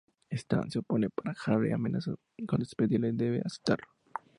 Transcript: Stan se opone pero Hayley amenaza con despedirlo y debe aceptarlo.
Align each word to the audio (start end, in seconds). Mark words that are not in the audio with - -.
Stan 0.41 0.71
se 0.71 0.79
opone 0.79 1.09
pero 1.11 1.31
Hayley 1.43 1.71
amenaza 1.73 2.15
con 2.47 2.59
despedirlo 2.59 3.07
y 3.07 3.11
debe 3.11 3.39
aceptarlo. 3.45 3.85